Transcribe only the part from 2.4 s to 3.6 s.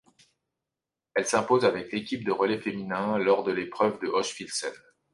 féminin lors de